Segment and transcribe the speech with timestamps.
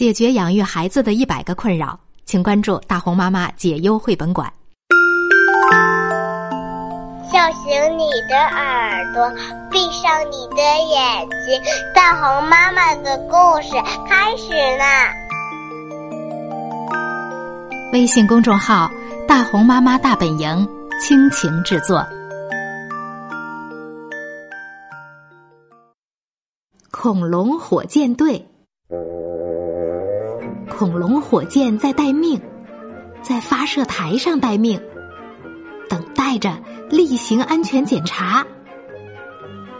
[0.00, 4.50] 解决养育孩子的一百个困扰，请关注大红妈妈解忧绘本馆。
[7.30, 9.30] 叫醒你的耳朵，
[9.70, 11.60] 闭上你的眼睛，
[11.94, 13.74] 大红妈妈的故事
[14.08, 15.12] 开始啦！
[17.92, 18.90] 微信公众号
[19.28, 20.66] “大红妈妈大本营”
[20.98, 22.02] 倾情制作。
[26.90, 28.49] 恐龙火箭队。
[30.80, 32.40] 恐龙火箭在待命，
[33.20, 34.80] 在发射台上待命，
[35.90, 38.46] 等待着例行安全检查。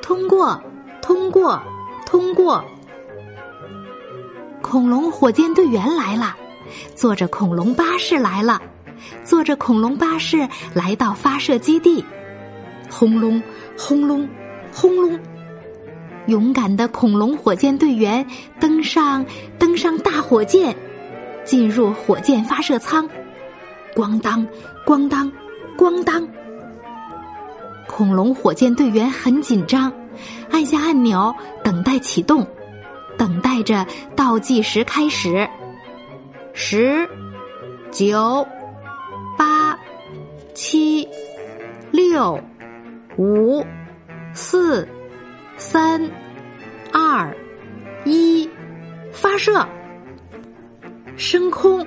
[0.03, 0.63] 通过，
[1.01, 1.59] 通过，
[2.05, 2.63] 通过！
[4.61, 6.37] 恐龙火箭队员来了，
[6.95, 8.61] 坐着恐龙巴士来了，
[9.25, 12.05] 坐着恐龙巴士来到发射基地。
[12.91, 13.43] 轰隆，
[13.79, 14.29] 轰隆，
[14.71, 15.19] 轰隆！
[16.27, 18.27] 勇敢的恐龙火箭队员
[18.61, 19.25] 登上
[19.59, 20.77] 登上大火箭。
[21.45, 23.09] 进入火箭发射舱，
[23.95, 24.46] 咣当，
[24.87, 25.30] 咣当，
[25.77, 26.29] 咣当！
[27.88, 29.93] 恐龙火箭队员很紧张，
[30.51, 32.46] 按下按钮等待启动，
[33.18, 35.49] 等待着倒计时开始。
[36.52, 37.09] 十、
[37.91, 38.46] 九、
[39.37, 39.79] 八、
[40.55, 41.09] 七、
[41.91, 42.38] 六、
[43.16, 43.65] 五、
[44.33, 44.87] 四、
[45.57, 46.11] 三、
[46.93, 47.37] 二、
[48.05, 48.49] 一，
[49.11, 49.66] 发射！
[51.21, 51.87] 升空，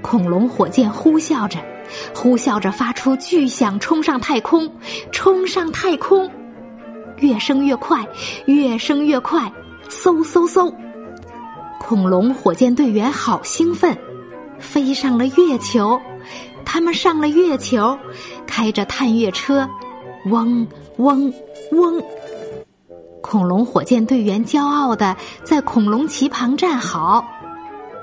[0.00, 1.58] 恐龙火箭呼啸着，
[2.14, 4.72] 呼啸着发出巨响，冲上太空，
[5.12, 6.30] 冲上太空，
[7.18, 8.08] 越升越快，
[8.46, 9.52] 越升越快，
[9.90, 10.72] 嗖嗖嗖！
[11.78, 13.94] 恐龙火箭队员好兴奋，
[14.58, 16.00] 飞上了月球，
[16.64, 17.98] 他们上了月球，
[18.46, 19.68] 开着探月车，
[20.30, 21.30] 嗡嗡
[21.72, 22.02] 嗡！
[23.20, 25.14] 恐龙火箭队员骄傲的
[25.44, 27.22] 在恐龙旗旁站好。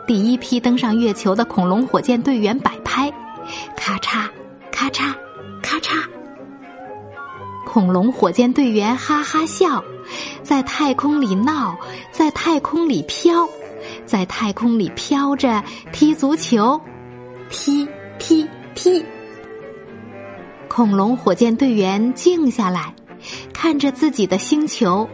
[0.06, 3.12] 第一批登上月球的恐龙火箭队员摆拍，
[3.78, 4.28] 咔嚓，
[4.70, 5.14] 咔嚓，
[5.62, 6.04] 咔嚓。
[7.66, 9.84] 恐龙火箭队员哈哈笑，
[10.44, 11.78] 在太空里闹，
[12.12, 13.48] 在太空里飘，
[14.06, 15.64] 在太空里飘着
[15.94, 16.80] 踢足球，
[17.50, 17.88] 踢
[18.20, 19.04] 踢踢。
[20.68, 22.94] 恐龙火箭队员静下来，
[23.54, 25.08] 看着自己的星球，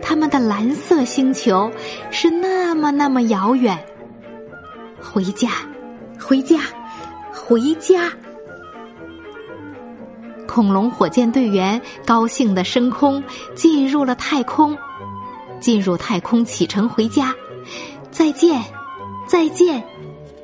[0.00, 1.70] 他们的蓝色星球
[2.10, 3.78] 是那么那么遥远。
[5.12, 5.50] 回家，
[6.20, 6.58] 回家，
[7.32, 8.10] 回家！
[10.46, 13.22] 恐龙火箭队员高兴的升空，
[13.54, 14.76] 进入了太空，
[15.60, 17.34] 进入太空启程回家。
[18.10, 18.62] 再见，
[19.26, 19.82] 再见，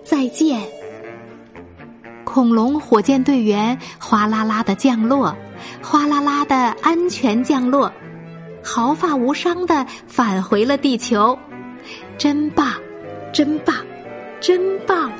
[0.04, 0.60] 再见！
[2.24, 5.36] 恐龙火箭队员哗啦啦的降落，
[5.82, 7.92] 哗啦啦的安全降落，
[8.62, 11.38] 毫发无伤的返回了地球。
[12.16, 12.72] 真棒，
[13.32, 13.74] 真棒！
[14.42, 15.12] 真棒！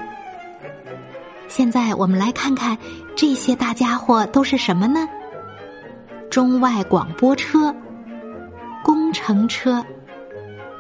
[1.47, 2.77] 现在我们来看看
[3.15, 5.09] 这些大家伙都是什么呢？
[6.29, 7.73] 中外广播车、
[8.83, 9.85] 工程车、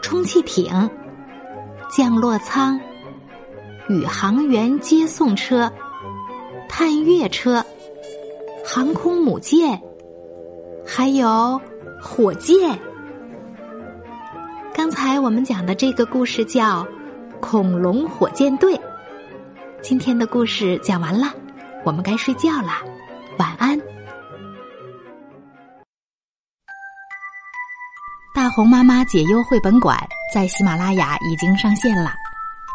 [0.03, 0.91] 充气艇、
[1.89, 2.81] 降落舱、
[3.89, 5.71] 宇航员接送车、
[6.69, 7.65] 探月车、
[8.65, 9.81] 航空母舰，
[10.85, 11.61] 还有
[12.01, 12.77] 火箭。
[14.75, 16.85] 刚才我们讲的这个故事叫。
[17.43, 18.81] 恐龙火箭队，
[19.83, 21.27] 今天的故事讲完了，
[21.85, 22.71] 我们该睡觉了，
[23.37, 23.77] 晚安。
[28.33, 29.99] 大红妈妈解忧绘本馆
[30.33, 32.15] 在喜马拉雅已经上线了，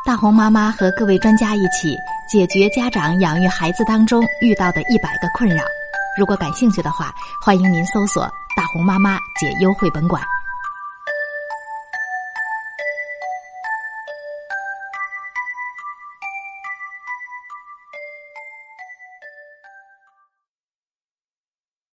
[0.05, 1.95] 大红妈妈和各位专家一起
[2.29, 5.63] 解决家长养育孩子当中遇到的一百个困扰。
[6.19, 10.21] 如果感兴趣的话，欢迎您搜索“大红妈妈解忧绘本馆”。